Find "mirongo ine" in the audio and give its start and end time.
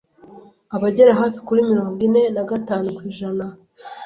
1.69-2.21